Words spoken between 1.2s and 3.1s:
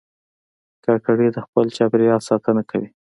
د خپل چاپېریال ساتنه کوي.